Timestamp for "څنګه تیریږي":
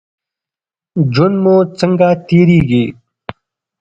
1.79-2.85